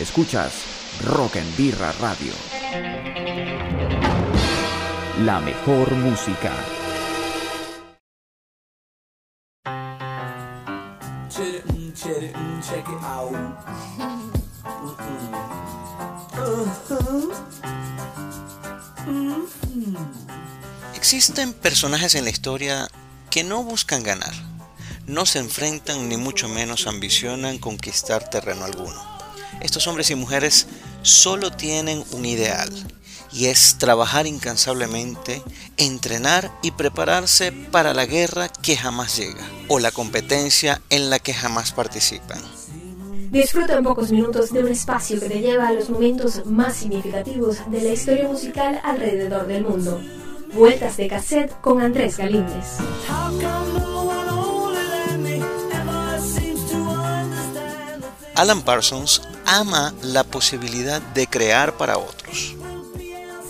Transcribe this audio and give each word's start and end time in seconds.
Escuchas 0.00 0.54
Rock 1.04 1.36
en 1.36 1.56
Birra 1.58 1.92
Radio. 2.00 2.32
La 5.26 5.40
mejor 5.40 5.94
música. 5.94 6.54
Existen 20.94 21.52
personajes 21.52 22.14
en 22.14 22.24
la 22.24 22.30
historia 22.30 22.88
que 23.30 23.44
no 23.44 23.62
buscan 23.62 24.02
ganar, 24.02 24.32
no 25.06 25.26
se 25.26 25.40
enfrentan 25.40 26.08
ni 26.08 26.16
mucho 26.16 26.48
menos 26.48 26.86
ambicionan 26.86 27.58
conquistar 27.58 28.30
terreno 28.30 28.64
alguno. 28.64 29.09
Estos 29.60 29.86
hombres 29.86 30.10
y 30.10 30.14
mujeres 30.14 30.66
solo 31.02 31.50
tienen 31.50 32.04
un 32.12 32.24
ideal 32.24 32.70
y 33.32 33.46
es 33.46 33.78
trabajar 33.78 34.26
incansablemente, 34.26 35.42
entrenar 35.76 36.50
y 36.62 36.72
prepararse 36.72 37.52
para 37.52 37.94
la 37.94 38.06
guerra 38.06 38.48
que 38.48 38.76
jamás 38.76 39.16
llega 39.16 39.46
o 39.68 39.78
la 39.78 39.92
competencia 39.92 40.80
en 40.90 41.10
la 41.10 41.18
que 41.18 41.34
jamás 41.34 41.72
participan. 41.72 42.40
Disfruta 43.30 43.78
en 43.78 43.84
pocos 43.84 44.10
minutos 44.10 44.52
de 44.52 44.64
un 44.64 44.68
espacio 44.68 45.20
que 45.20 45.28
te 45.28 45.40
lleva 45.40 45.68
a 45.68 45.72
los 45.72 45.88
momentos 45.88 46.44
más 46.46 46.74
significativos 46.76 47.58
de 47.70 47.80
la 47.80 47.90
historia 47.90 48.26
musical 48.26 48.80
alrededor 48.82 49.46
del 49.46 49.64
mundo. 49.64 50.00
Vueltas 50.52 50.96
de 50.96 51.06
cassette 51.06 51.52
con 51.60 51.80
Andrés 51.80 52.16
Galíndez. 52.16 52.78
Alan 58.34 58.62
Parsons 58.62 59.22
ama 59.50 59.92
la 60.00 60.22
posibilidad 60.22 61.02
de 61.02 61.26
crear 61.26 61.76
para 61.76 61.98
otros. 61.98 62.54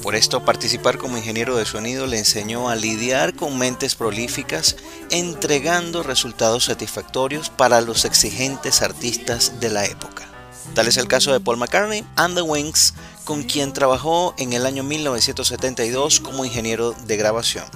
Por 0.03 0.15
esto, 0.15 0.43
participar 0.43 0.97
como 0.97 1.19
ingeniero 1.19 1.57
de 1.57 1.67
sonido 1.67 2.07
le 2.07 2.17
enseñó 2.17 2.71
a 2.71 2.75
lidiar 2.75 3.35
con 3.37 3.59
mentes 3.59 3.97
prolíficas, 3.97 4.77
entregando 5.11 6.03
resultados 6.03 6.65
satisfactorios 6.65 7.51
para 7.51 7.83
los 7.83 8.07
exigentes 8.07 8.81
artistas 8.81 9.61
de 9.61 9.69
la 9.69 9.85
época. 9.85 10.27
Tal 10.75 10.89
es 10.89 10.97
el 10.97 11.07
caso 11.07 11.35
de 11.35 11.41
Paul 11.41 11.59
McCartney 11.59 12.03
and 12.17 12.35
the 12.35 12.43
Wings, 12.43 12.95
con 13.25 13.43
quien 13.43 13.75
trabajó 13.75 14.35
en 14.39 14.55
el 14.55 14.65
año 14.65 14.83
1972 14.83 16.21
como 16.21 16.47
ingeniero 16.47 16.93
de 16.93 17.17
grabación. 17.19 17.67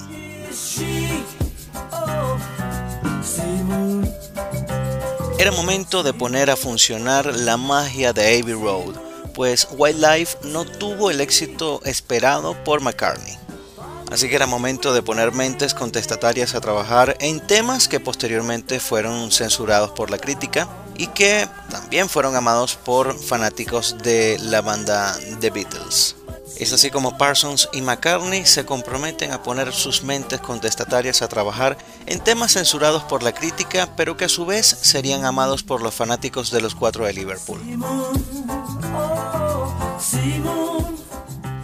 Era 5.44 5.52
momento 5.52 6.02
de 6.02 6.14
poner 6.14 6.48
a 6.48 6.56
funcionar 6.56 7.26
la 7.26 7.58
magia 7.58 8.14
de 8.14 8.40
Abbey 8.40 8.54
Road, 8.54 8.94
pues 9.34 9.68
Wildlife 9.72 10.38
no 10.44 10.64
tuvo 10.64 11.10
el 11.10 11.20
éxito 11.20 11.82
esperado 11.84 12.56
por 12.64 12.80
McCartney. 12.80 13.36
Así 14.10 14.30
que 14.30 14.36
era 14.36 14.46
momento 14.46 14.94
de 14.94 15.02
poner 15.02 15.32
mentes 15.32 15.74
contestatarias 15.74 16.54
a 16.54 16.62
trabajar 16.62 17.18
en 17.20 17.46
temas 17.46 17.88
que 17.88 18.00
posteriormente 18.00 18.80
fueron 18.80 19.30
censurados 19.30 19.90
por 19.90 20.10
la 20.10 20.16
crítica 20.16 20.66
y 20.96 21.08
que 21.08 21.46
también 21.68 22.08
fueron 22.08 22.36
amados 22.36 22.76
por 22.76 23.14
fanáticos 23.14 23.98
de 24.02 24.38
la 24.40 24.62
banda 24.62 25.14
The 25.40 25.50
Beatles. 25.50 26.16
Es 26.56 26.72
así 26.72 26.90
como 26.90 27.18
Parsons 27.18 27.68
y 27.72 27.82
McCartney 27.82 28.46
se 28.46 28.64
comprometen 28.64 29.32
a 29.32 29.42
poner 29.42 29.72
sus 29.72 30.04
mentes 30.04 30.40
contestatarias 30.40 31.20
a 31.20 31.28
trabajar 31.28 31.76
en 32.06 32.20
temas 32.20 32.52
censurados 32.52 33.02
por 33.02 33.22
la 33.22 33.32
crítica, 33.32 33.88
pero 33.96 34.16
que 34.16 34.26
a 34.26 34.28
su 34.28 34.46
vez 34.46 34.66
serían 34.66 35.24
amados 35.24 35.62
por 35.64 35.82
los 35.82 35.94
fanáticos 35.94 36.50
de 36.52 36.60
los 36.60 36.74
cuatro 36.74 37.06
de 37.06 37.12
Liverpool. 37.12 37.60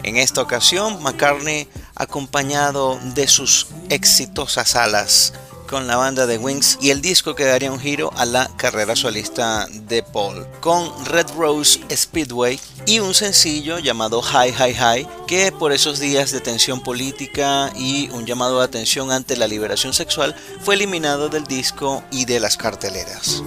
En 0.02 0.16
esta 0.16 0.42
ocasión, 0.42 1.02
McCartney, 1.02 1.68
acompañado 1.94 2.98
de 3.14 3.28
sus 3.28 3.68
exitosas 3.90 4.74
alas, 4.74 5.34
con 5.70 5.86
la 5.86 5.96
banda 5.96 6.26
de 6.26 6.36
Wings 6.36 6.78
y 6.80 6.90
el 6.90 7.00
disco 7.00 7.36
que 7.36 7.44
daría 7.44 7.70
un 7.70 7.78
giro 7.78 8.10
a 8.16 8.26
la 8.26 8.50
carrera 8.56 8.96
solista 8.96 9.68
de 9.70 10.02
Paul, 10.02 10.44
con 10.58 10.92
Red 11.06 11.28
Rose 11.36 11.78
Speedway 11.94 12.58
y 12.86 12.98
un 12.98 13.14
sencillo 13.14 13.78
llamado 13.78 14.20
High 14.20 14.52
High 14.52 14.74
High 14.74 15.08
que 15.28 15.52
por 15.52 15.70
esos 15.70 16.00
días 16.00 16.32
de 16.32 16.40
tensión 16.40 16.80
política 16.80 17.72
y 17.76 18.10
un 18.10 18.26
llamado 18.26 18.58
de 18.58 18.64
atención 18.64 19.12
ante 19.12 19.36
la 19.36 19.46
liberación 19.46 19.94
sexual 19.94 20.34
fue 20.60 20.74
eliminado 20.74 21.28
del 21.28 21.44
disco 21.44 22.02
y 22.10 22.24
de 22.24 22.40
las 22.40 22.56
carteleras. 22.56 23.40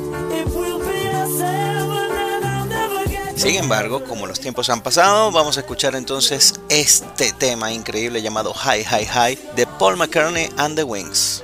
Sin 3.36 3.56
embargo, 3.56 4.06
como 4.06 4.28
los 4.28 4.40
tiempos 4.40 4.70
han 4.70 4.82
pasado, 4.82 5.30
vamos 5.32 5.58
a 5.58 5.60
escuchar 5.60 5.94
entonces 5.96 6.54
este 6.70 7.34
tema 7.34 7.74
increíble 7.74 8.22
llamado 8.22 8.54
High 8.54 8.86
High 8.86 9.06
High 9.08 9.40
de 9.58 9.68
Paul 9.68 9.98
McCartney 9.98 10.50
and 10.56 10.78
the 10.78 10.84
Wings. 10.84 11.44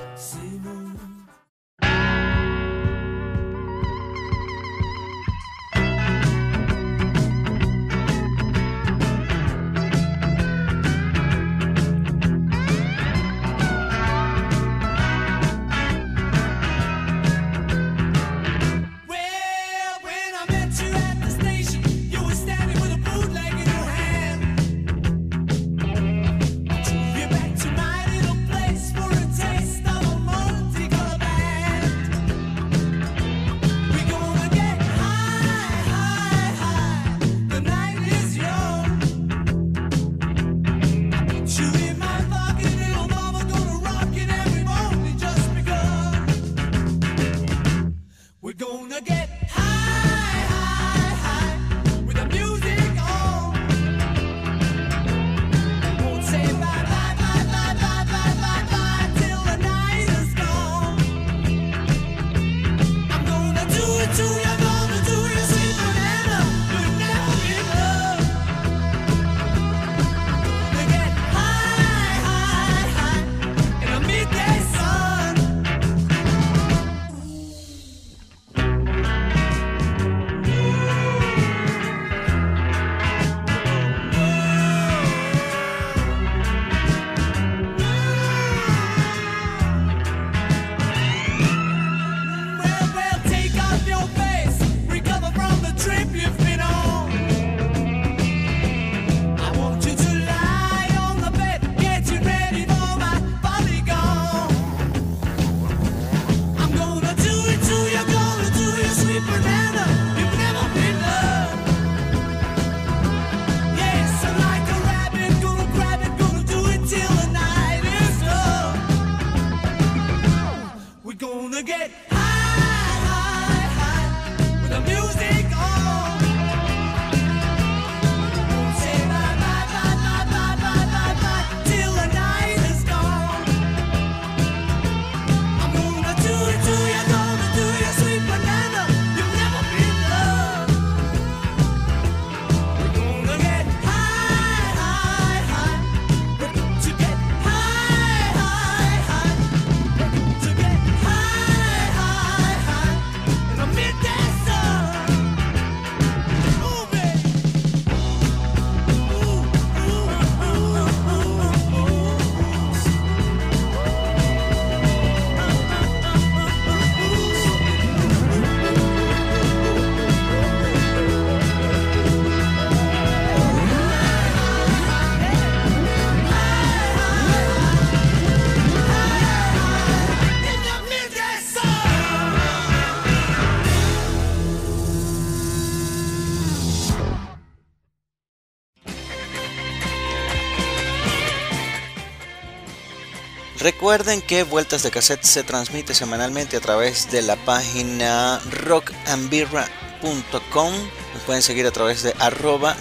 Recuerden 193.60 194.22
que 194.22 194.42
Vueltas 194.42 194.82
de 194.82 194.90
Cassette 194.90 195.24
se 195.24 195.42
transmite 195.42 195.92
semanalmente 195.92 196.56
a 196.56 196.60
través 196.60 197.10
de 197.10 197.20
la 197.20 197.36
página 197.36 198.40
rockandbirra.com. 198.50 200.72
Nos 201.12 201.22
pueden 201.26 201.42
seguir 201.42 201.66
a 201.66 201.70
través 201.70 202.02
de 202.02 202.14
arroba 202.18 202.74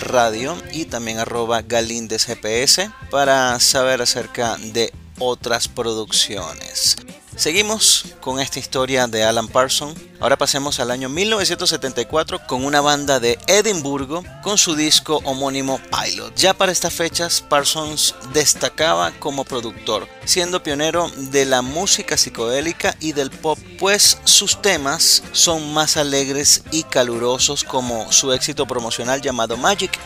radio 0.00 0.56
y 0.72 0.86
también 0.86 1.18
arroba 1.18 1.60
galindesgps 1.60 2.88
para 3.10 3.60
saber 3.60 4.00
acerca 4.00 4.56
de 4.56 4.94
otras 5.18 5.68
producciones. 5.68 6.96
Seguimos 7.36 8.14
con 8.22 8.40
esta 8.40 8.58
historia 8.58 9.06
de 9.06 9.22
Alan 9.22 9.46
Parsons. 9.46 10.00
Ahora 10.20 10.38
pasemos 10.38 10.80
al 10.80 10.90
año 10.90 11.10
1974 11.10 12.46
con 12.46 12.64
una 12.64 12.80
banda 12.80 13.20
de 13.20 13.38
Edimburgo 13.46 14.24
con 14.42 14.56
su 14.56 14.74
disco 14.74 15.20
homónimo 15.22 15.78
Pilot. 15.90 16.34
Ya 16.34 16.54
para 16.54 16.72
estas 16.72 16.94
fechas 16.94 17.42
Parsons 17.46 18.14
destacaba 18.32 19.12
como 19.18 19.44
productor, 19.44 20.08
siendo 20.24 20.62
pionero 20.62 21.10
de 21.14 21.44
la 21.44 21.60
música 21.60 22.16
psicodélica 22.16 22.96
y 23.00 23.12
del 23.12 23.30
pop, 23.30 23.58
pues 23.78 24.18
sus 24.24 24.62
temas 24.62 25.22
son 25.32 25.74
más 25.74 25.98
alegres 25.98 26.62
y 26.70 26.84
calurosos 26.84 27.64
como 27.64 28.10
su 28.12 28.32
éxito 28.32 28.66
promocional 28.66 29.20
llamado 29.20 29.58
Magic, 29.58 29.98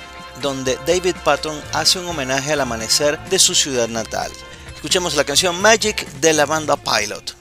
donde 0.43 0.77
David 0.85 1.15
Patton 1.23 1.61
hace 1.75 2.00
un 2.00 2.09
homenaje 2.09 2.53
al 2.53 2.61
amanecer 2.61 3.21
de 3.31 3.38
su 3.38 3.55
ciudad 3.55 3.87
natal. 3.87 4.32
Escuchemos 4.81 5.15
la 5.15 5.25
canción 5.25 5.61
Magic 5.61 6.11
de 6.23 6.32
la 6.32 6.47
banda 6.47 6.75
Pilot. 6.75 7.37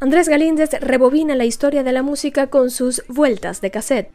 Andrés 0.00 0.28
Galíndez 0.28 0.70
rebobina 0.80 1.36
la 1.36 1.44
historia 1.44 1.84
de 1.84 1.92
la 1.92 2.02
música 2.02 2.48
con 2.48 2.72
sus 2.72 3.04
vueltas 3.06 3.60
de 3.60 3.70
cassette. 3.70 4.10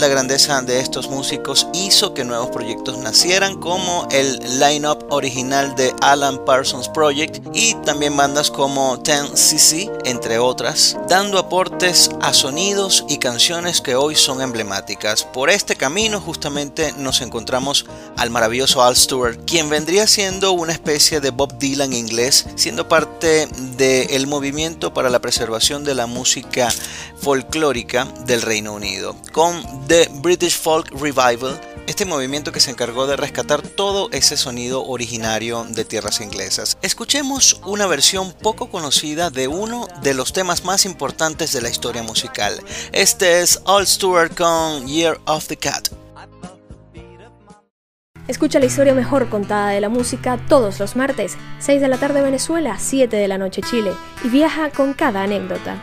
La 0.00 0.08
grandeza 0.08 0.62
de 0.62 0.80
estos 0.80 1.08
músicos 1.08 1.66
hizo 1.74 2.14
que 2.14 2.24
nuevos 2.24 2.50
proyectos 2.50 2.98
nacieran 2.98 3.58
como 3.58 4.06
el 4.10 4.38
line-up 4.58 5.06
original 5.10 5.74
de 5.74 5.94
Alan 6.00 6.44
Parsons 6.44 6.88
Project 6.88 7.46
y 7.52 7.74
también 7.84 8.16
bandas 8.16 8.50
como 8.50 8.96
10cc, 9.02 9.90
entre 10.04 10.38
otras, 10.38 10.96
dando 11.08 11.38
aportes 11.38 12.10
a 12.20 12.32
sonidos 12.32 13.04
y 13.08 13.18
canciones 13.18 13.80
que 13.80 13.94
hoy 13.94 14.14
son 14.14 14.40
emblemáticas. 14.40 15.24
Por 15.24 15.50
este 15.50 15.76
camino 15.76 16.20
justamente 16.20 16.92
nos 16.96 17.20
encontramos 17.20 17.86
al 18.16 18.30
maravilloso 18.30 18.82
Al 18.82 18.96
Stewart, 18.96 19.38
quien 19.46 19.68
vendría 19.68 20.06
siendo 20.06 20.52
una 20.52 20.72
especie 20.72 21.20
de 21.20 21.30
Bob 21.30 21.58
Dylan 21.58 21.92
inglés, 21.92 22.46
siendo 22.56 22.88
parte 22.88 23.48
del 23.76 24.26
movimiento 24.26 24.94
para 24.94 25.10
la 25.10 25.20
preservación 25.20 25.84
de 25.84 25.94
la 25.94 26.06
música 26.06 26.68
folclórica 27.20 28.06
del 28.26 28.42
Reino 28.42 28.72
Unido, 28.72 29.16
con 29.32 29.62
The 29.86 30.08
British 30.20 30.58
Folk 30.58 30.90
Revival, 30.92 31.60
este 31.86 32.04
movimiento 32.04 32.52
que 32.52 32.60
se 32.60 32.70
encargó 32.70 33.06
de 33.06 33.16
rescatar 33.16 33.62
todo 33.62 34.08
ese 34.12 34.36
sonido 34.36 34.84
originario 34.84 35.66
de 35.68 35.84
tierras 35.84 36.20
inglesas. 36.20 36.78
Escuchemos 36.82 37.60
una 37.64 37.86
versión 37.86 38.32
poco 38.32 38.70
conocida 38.70 39.30
de 39.30 39.48
uno 39.48 39.88
de 40.02 40.14
los 40.14 40.32
temas 40.32 40.64
más 40.64 40.84
importantes 40.84 41.52
de 41.52 41.62
la 41.62 41.70
historia 41.70 42.02
musical. 42.02 42.62
Este 42.92 43.40
es 43.40 43.60
All 43.64 43.86
Stewart 43.86 44.34
con 44.36 44.86
Year 44.86 45.20
of 45.26 45.46
the 45.46 45.56
Cat. 45.56 46.01
Escucha 48.32 48.58
la 48.58 48.64
historia 48.64 48.94
mejor 48.94 49.28
contada 49.28 49.68
de 49.68 49.82
la 49.82 49.90
música 49.90 50.38
todos 50.48 50.80
los 50.80 50.96
martes, 50.96 51.36
6 51.58 51.82
de 51.82 51.88
la 51.88 51.98
tarde 51.98 52.22
Venezuela, 52.22 52.78
7 52.78 53.14
de 53.14 53.28
la 53.28 53.36
noche 53.36 53.60
Chile, 53.60 53.92
y 54.24 54.30
viaja 54.30 54.70
con 54.70 54.94
cada 54.94 55.22
anécdota. 55.22 55.76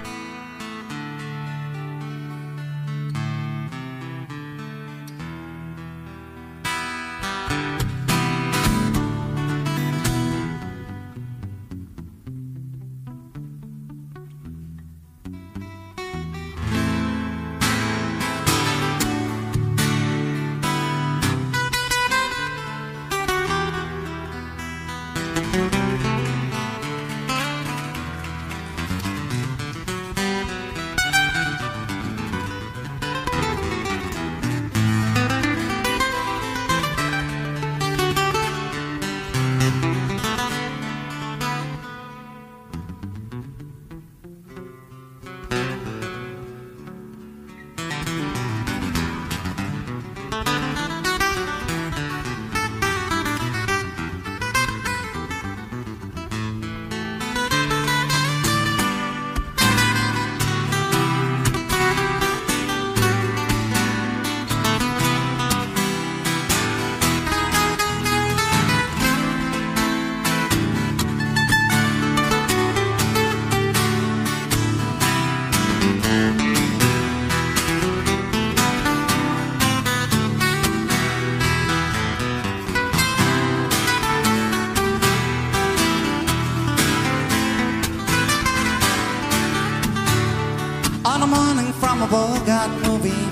From 91.99 92.07
a 92.07 92.11
Bogart 92.11 92.71
movie 92.87 93.25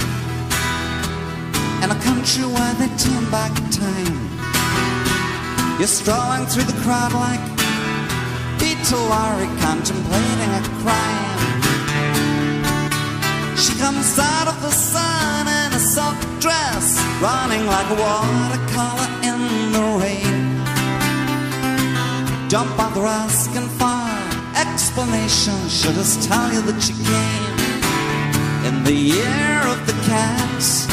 In 1.83 1.89
a 1.91 1.99
country 2.03 2.43
where 2.43 2.73
they 2.75 2.89
turn 2.97 3.23
back 3.31 3.53
time. 3.71 4.17
You're 5.79 5.87
strolling 5.87 6.45
through 6.47 6.63
the 6.63 6.79
crowd 6.83 7.13
like 7.13 7.43
Peter 8.59 8.97
contemplating 9.63 10.51
a 10.59 10.63
crime. 10.81 11.61
She 13.55 13.73
comes 13.79 14.19
out 14.19 14.47
of 14.47 14.61
the 14.61 14.71
sun 14.71 15.47
in 15.47 15.73
a 15.73 15.79
soft 15.79 16.25
dress 16.41 16.97
Running 17.21 17.65
like 17.67 17.89
a 17.89 17.97
watercolor 18.05 19.09
in 19.29 19.39
the 19.75 19.85
rain. 20.01 20.35
Don't 22.49 22.75
bother 22.75 23.05
asking 23.05 23.69
for 23.79 24.07
explanation. 24.57 25.57
She'll 25.69 25.93
just 25.93 26.23
tell 26.27 26.51
you 26.51 26.61
that 26.63 26.81
she 26.81 26.93
came 26.93 27.46
In 28.67 28.83
the 28.83 28.91
year 28.91 29.61
of 29.63 29.79
the 29.87 29.93
cats. 30.03 30.87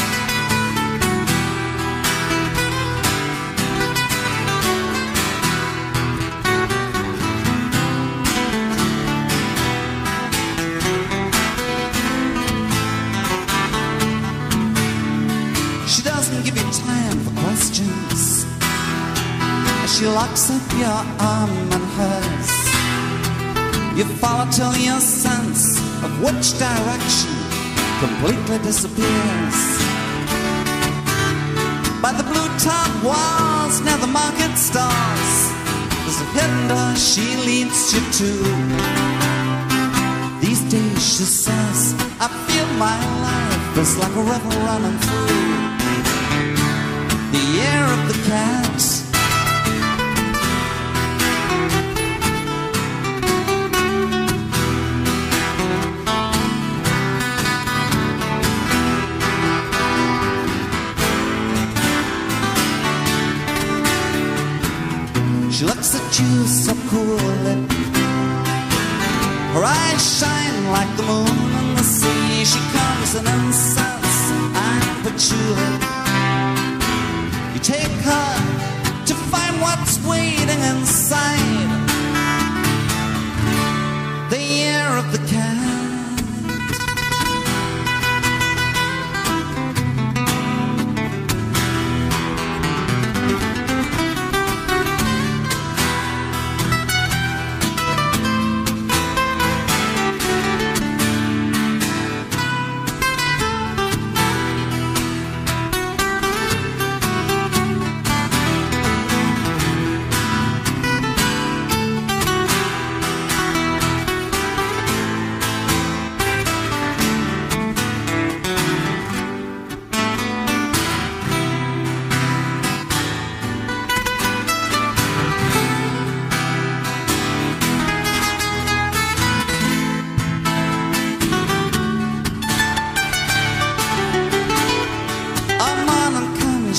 She 15.91 16.01
doesn't 16.01 16.45
give 16.45 16.55
you 16.55 16.63
time 16.71 17.19
for 17.25 17.41
questions 17.41 18.45
She 19.93 20.07
locks 20.07 20.49
up 20.49 20.63
your 20.79 21.03
arm 21.19 21.49
and 21.75 21.85
hers 21.97 22.51
You 23.97 24.05
follow 24.21 24.49
till 24.49 24.77
your 24.77 25.01
sense 25.01 25.77
of 26.05 26.21
which 26.23 26.57
direction 26.57 27.34
completely 27.99 28.57
disappears. 28.59 29.57
By 32.01 32.11
the 32.13 32.23
blue 32.23 32.49
top 32.59 32.91
walls 33.03 33.81
near 33.81 33.97
the 33.97 34.11
market 34.21 34.53
stalls, 34.57 35.33
there's 36.03 36.21
a 36.21 36.27
hidden 36.35 36.95
she 36.95 37.25
leads 37.47 37.93
you 37.93 38.01
to. 38.19 38.31
These 40.41 40.61
days, 40.71 41.01
she 41.01 41.23
says, 41.23 41.95
I 42.19 42.27
feel 42.45 42.67
my 42.77 42.97
life 43.27 43.77
is 43.77 43.97
like 43.97 44.15
a 44.15 44.23
river 44.33 44.55
running 44.67 44.97
through 44.99 45.54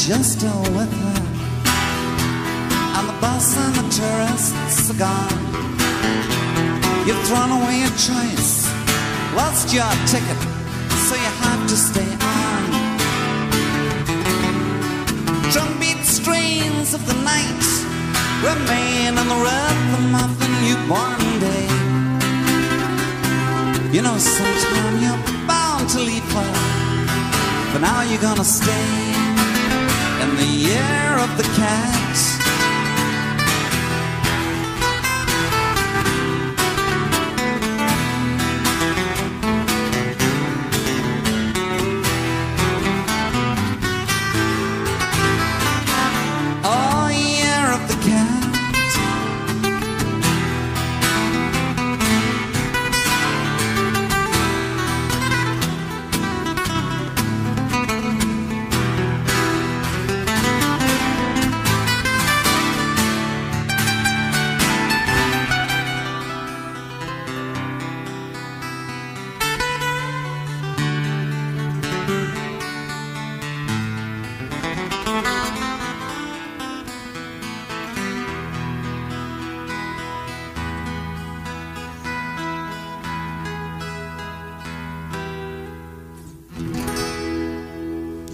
still 0.07 0.63
with 0.79 0.93
her. 1.03 1.21
And 2.97 3.09
the 3.09 3.19
bus 3.21 3.57
and 3.57 3.75
the 3.75 3.87
tourists 3.91 4.91
are 4.91 4.99
gone. 4.99 5.43
You've 7.07 7.21
thrown 7.27 7.51
away 7.51 7.81
your 7.81 7.97
choice, 7.99 8.71
lost 9.35 9.75
your 9.75 9.91
ticket, 10.07 10.41
so 11.07 11.15
you 11.17 11.31
have 11.43 11.63
to 11.67 11.77
stay 11.77 12.11
on. 12.23 12.63
Drumbeat 15.51 16.05
strains 16.05 16.95
of 16.95 17.05
the 17.05 17.19
night 17.27 17.67
remain 18.47 19.19
on 19.19 19.27
the 19.27 19.41
rhythm 19.47 20.15
of 20.15 20.31
the 20.39 20.49
newborn 20.63 21.25
day. 21.43 21.67
You 23.93 24.03
know, 24.03 24.17
sometime 24.19 25.03
you're 25.03 25.49
bound 25.49 25.89
to 25.91 25.99
leave 25.99 26.31
her. 26.33 26.53
But 27.73 27.81
now 27.81 28.03
you're 28.03 28.23
gonna 28.23 28.45
stay 28.45 29.16
in 30.28 30.37
the 30.37 30.45
year 30.45 31.18
of 31.18 31.37
the 31.37 31.45
cat. 31.54 32.36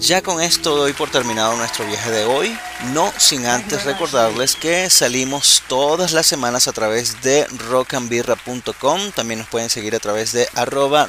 Ya 0.03 0.21
con 0.21 0.43
esto 0.43 0.75
doy 0.75 0.95
por 0.95 1.13
terminado 1.13 1.57
nuestro 1.57 1.87
viaje 1.87 2.11
de 2.11 2.25
hoy, 2.25 2.59
no 2.93 3.13
sin 3.19 3.47
antes 3.47 3.85
recordarles 3.85 4.57
que 4.57 4.91
salimos 4.91 5.63
todas 5.69 6.11
las 6.11 6.27
semanas 6.27 6.67
a 6.67 6.73
través 6.73 7.23
de 7.23 7.47
rockandbirra.com, 7.71 9.13
también 9.13 9.39
nos 9.39 9.49
pueden 9.49 9.71
seguir 9.71 9.95
a 9.95 10.01
través 10.01 10.33
de 10.33 10.49
arroba 10.57 11.07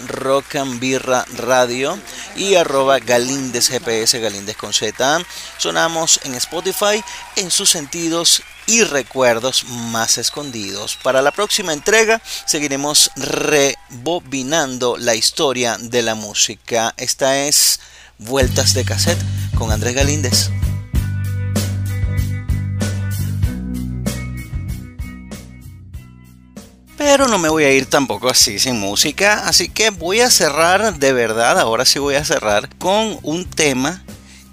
radio 1.37 1.97
y 2.35 2.53
arroba 2.53 2.99
galindez 2.99 3.71
gps 3.71 4.13
galindez 4.13 4.57
con 4.57 4.73
z. 4.73 5.25
Sonamos 5.57 6.19
en 6.25 6.35
Spotify 6.35 7.03
en 7.35 7.49
sus 7.49 7.71
sentidos 7.71 8.43
y 8.67 8.83
recuerdos 8.83 9.63
más 9.65 10.19
escondidos. 10.19 10.99
Para 11.01 11.23
la 11.23 11.31
próxima 11.31 11.73
entrega 11.73 12.21
seguiremos 12.45 13.09
rebobinando 13.15 14.97
la 14.97 15.15
historia 15.15 15.77
de 15.79 16.03
la 16.03 16.13
música. 16.13 16.93
Esta 16.95 17.47
es 17.47 17.79
Vueltas 18.25 18.73
de 18.73 18.85
Cassette 18.85 19.21
con 19.55 19.71
Andrés 19.71 19.95
Galíndez. 19.95 20.49
Pero 26.97 27.27
no 27.27 27.37
me 27.37 27.49
voy 27.49 27.65
a 27.65 27.73
ir 27.73 27.85
tampoco 27.85 28.29
así 28.29 28.59
sin 28.59 28.79
música, 28.79 29.45
así 29.45 29.67
que 29.67 29.89
voy 29.89 30.21
a 30.21 30.31
cerrar 30.31 30.97
de 30.97 31.13
verdad, 31.13 31.59
ahora 31.59 31.85
sí 31.85 31.99
voy 31.99 32.15
a 32.15 32.23
cerrar 32.23 32.69
con 32.77 33.19
un 33.23 33.45
tema 33.45 34.03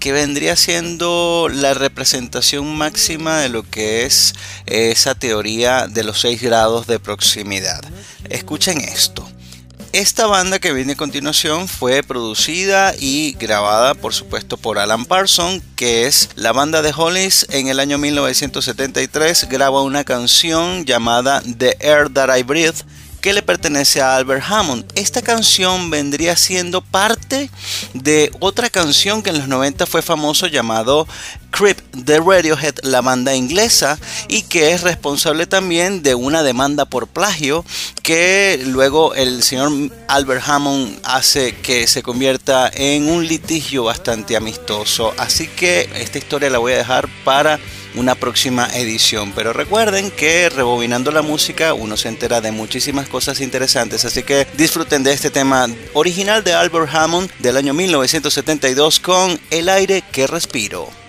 que 0.01 0.11
vendría 0.11 0.55
siendo 0.55 1.47
la 1.49 1.73
representación 1.75 2.75
máxima 2.75 3.39
de 3.39 3.49
lo 3.49 3.63
que 3.63 4.05
es 4.05 4.33
esa 4.65 5.15
teoría 5.15 5.87
de 5.87 6.03
los 6.03 6.19
seis 6.19 6.41
grados 6.41 6.87
de 6.87 6.99
proximidad. 6.99 7.81
Escuchen 8.27 8.81
esto. 8.81 9.30
Esta 9.93 10.25
banda 10.25 10.59
que 10.59 10.71
viene 10.71 10.93
a 10.93 10.95
continuación 10.95 11.67
fue 11.67 12.01
producida 12.01 12.93
y 12.97 13.33
grabada 13.33 13.93
por 13.93 14.13
supuesto 14.13 14.55
por 14.55 14.79
Alan 14.79 15.03
Parsons, 15.03 15.61
que 15.75 16.07
es 16.07 16.29
la 16.35 16.53
banda 16.53 16.81
de 16.81 16.93
Hollis 16.95 17.45
en 17.49 17.67
el 17.67 17.77
año 17.77 17.97
1973 17.97 19.49
graba 19.49 19.81
una 19.81 20.05
canción 20.05 20.85
llamada 20.85 21.43
The 21.57 21.75
Air 21.81 22.07
That 22.09 22.37
I 22.37 22.43
Breathe 22.43 22.85
que 23.19 23.33
le 23.33 23.43
pertenece 23.43 24.01
a 24.01 24.15
Albert 24.15 24.43
Hammond. 24.47 24.85
Esta 24.95 25.21
canción 25.21 25.89
vendría 25.89 26.35
siendo 26.35 26.81
parte 26.81 27.51
de 27.93 28.31
otra 28.39 28.69
canción 28.69 29.21
que 29.21 29.29
en 29.29 29.39
los 29.39 29.47
90 29.47 29.85
fue 29.85 30.01
famoso 30.01 30.47
llamado 30.47 31.07
Creep 31.51 31.79
de 31.93 32.19
Radiohead, 32.19 32.75
la 32.83 33.01
banda 33.01 33.35
inglesa, 33.35 33.99
y 34.27 34.43
que 34.43 34.71
es 34.71 34.81
responsable 34.81 35.45
también 35.45 36.01
de 36.01 36.15
una 36.15 36.43
demanda 36.43 36.85
por 36.85 37.07
plagio 37.07 37.63
que 38.01 38.59
luego 38.65 39.13
el 39.13 39.43
señor 39.43 39.71
Albert 40.07 40.43
Hammond 40.47 40.99
hace 41.03 41.55
que 41.57 41.87
se 41.87 42.01
convierta 42.01 42.71
en 42.73 43.09
un 43.09 43.27
litigio 43.27 43.83
bastante 43.83 44.35
amistoso. 44.35 45.13
Así 45.17 45.47
que 45.47 45.89
esta 45.95 46.17
historia 46.17 46.49
la 46.49 46.57
voy 46.57 46.73
a 46.73 46.77
dejar 46.77 47.07
para 47.23 47.59
una 47.95 48.15
próxima 48.15 48.67
edición. 48.73 49.33
Pero 49.33 49.53
recuerden 49.53 50.11
que 50.11 50.49
rebobinando 50.49 51.11
la 51.11 51.21
música 51.21 51.73
uno 51.73 51.97
se 51.97 52.09
entera 52.09 52.41
de 52.41 52.51
muchísimas 52.51 53.07
cosas 53.07 53.41
interesantes. 53.41 54.05
Así 54.05 54.23
que 54.23 54.47
disfruten 54.57 55.03
de 55.03 55.13
este 55.13 55.29
tema 55.29 55.67
original 55.93 56.43
de 56.43 56.53
Albert 56.53 56.93
Hammond 56.93 57.29
del 57.39 57.57
año 57.57 57.73
1972 57.73 58.99
con 58.99 59.39
El 59.49 59.69
aire 59.69 60.03
que 60.11 60.27
respiro. 60.27 61.00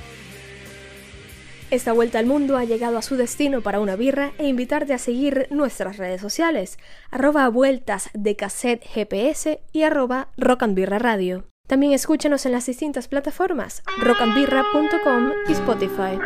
Esta 1.72 1.94
vuelta 1.94 2.18
al 2.18 2.26
mundo 2.26 2.58
ha 2.58 2.64
llegado 2.64 2.98
a 2.98 3.02
su 3.02 3.16
destino 3.16 3.62
para 3.62 3.80
una 3.80 3.96
birra 3.96 4.32
e 4.36 4.46
invitarte 4.46 4.92
a 4.92 4.98
seguir 4.98 5.46
nuestras 5.50 5.96
redes 5.96 6.20
sociales, 6.20 6.78
arroba 7.10 7.48
vueltas 7.48 8.10
de 8.12 8.36
cassette 8.36 8.84
GPS 8.86 9.62
y 9.72 9.82
arroba 9.82 10.28
rock 10.36 10.64
and 10.64 10.74
birra 10.74 10.98
radio. 10.98 11.48
También 11.66 11.94
escúchanos 11.94 12.44
en 12.44 12.52
las 12.52 12.66
distintas 12.66 13.08
plataformas 13.08 13.82
rockandbirra.com 14.02 15.30
y 15.48 15.52
Spotify. 15.52 16.18